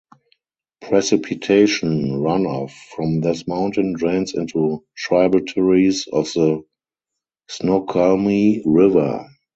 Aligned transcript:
Precipitation 0.81 2.09
runoff 2.23 2.71
from 2.95 3.21
this 3.21 3.47
mountain 3.47 3.93
drains 3.93 4.33
into 4.33 4.83
tributaries 4.97 6.07
of 6.07 6.25
the 6.33 6.63
Snoqualmie 7.49 8.63
River. 8.65 9.27